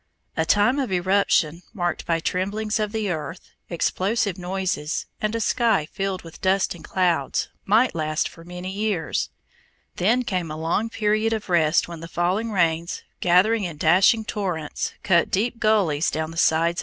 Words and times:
A 0.35 0.45
time 0.47 0.79
of 0.79 0.91
eruption, 0.91 1.61
marked 1.75 2.07
by 2.07 2.19
tremblings 2.19 2.79
of 2.79 2.91
the 2.91 3.11
earth, 3.11 3.51
explosive 3.69 4.35
noises, 4.35 5.05
and 5.21 5.35
a 5.35 5.39
sky 5.39 5.85
filled 5.85 6.23
with 6.23 6.41
dust 6.41 6.73
and 6.73 6.83
clouds, 6.83 7.49
might 7.67 7.93
last 7.93 8.27
for 8.27 8.43
many 8.43 8.71
years. 8.71 9.29
Then 9.97 10.23
came 10.23 10.49
a 10.49 10.57
long 10.57 10.89
period 10.89 11.33
of 11.33 11.49
rest 11.49 11.87
when 11.87 11.99
the 11.99 12.07
falling 12.07 12.51
rains, 12.51 13.03
gathering 13.19 13.63
in 13.63 13.77
dashing 13.77 14.25
torrents, 14.25 14.95
cut 15.03 15.29
deep 15.29 15.59
gullies 15.59 16.09
down 16.09 16.31
the 16.31 16.35
sides 16.37 16.49
of 16.49 16.49
the 16.49 16.63
mountain. 16.63 16.77